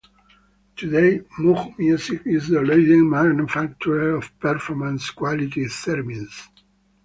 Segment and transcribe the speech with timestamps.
[0.77, 6.47] Today, Moog Music is the leading manufacturer of performance-quality theremins.